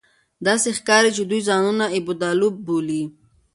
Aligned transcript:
داسې 0.45 0.69
ښکاري 0.77 1.11
چې 1.17 1.23
دوی 1.29 1.41
ځانونه 1.49 1.85
اېبودالو 1.95 2.47
بولي 2.65 3.03